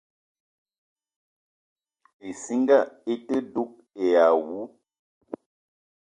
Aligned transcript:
Issinga 2.29 2.77
ite 3.13 3.35
dug 3.53 3.71
èè 4.03 4.13
àwu 4.29 4.57